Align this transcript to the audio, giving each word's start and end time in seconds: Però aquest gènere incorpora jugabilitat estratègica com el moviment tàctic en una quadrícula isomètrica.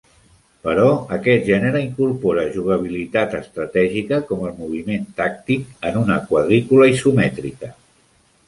Però 0.67 0.85
aquest 1.17 1.43
gènere 1.49 1.81
incorpora 1.87 2.45
jugabilitat 2.55 3.35
estratègica 3.41 4.21
com 4.31 4.41
el 4.49 4.57
moviment 4.63 5.07
tàctic 5.21 5.71
en 5.91 6.03
una 6.05 6.19
quadrícula 6.33 6.93
isomètrica. 6.97 7.75